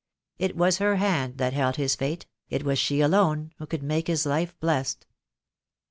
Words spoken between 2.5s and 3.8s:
was she alone who